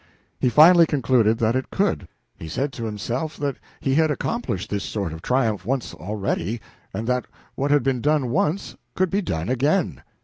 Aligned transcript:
He 0.39 0.49
finally 0.49 0.87
concluded 0.87 1.37
that 1.37 1.55
it 1.55 1.69
could. 1.69 2.07
He 2.35 2.47
said 2.47 2.73
to 2.73 2.85
himself 2.85 3.37
that 3.37 3.57
he 3.79 3.93
had 3.93 4.09
accomplished 4.09 4.71
this 4.71 4.83
sort 4.83 5.13
of 5.13 5.21
triumph 5.21 5.63
once 5.63 5.93
already, 5.93 6.59
and 6.91 7.05
that 7.05 7.27
what 7.53 7.69
had 7.69 7.83
been 7.83 8.01
done 8.01 8.31
once 8.31 8.75
could 8.95 9.11
be 9.11 9.21
done 9.21 9.47
again. 9.47 10.01